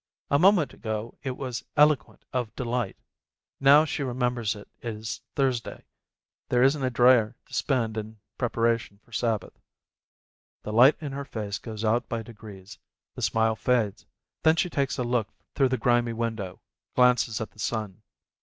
[0.31, 2.97] A moment ago it was eloquent of delight.
[3.59, 5.83] Now she remembers it is Thurs day,
[6.49, 9.59] there isn't a dreier to spend in preparation for Sabbath.
[10.63, 12.79] The light in her face goes out by degrees,
[13.13, 14.07] the smile fades,
[14.41, 16.61] then she takes a look through the grimy window,
[16.95, 18.01] glances at the sun.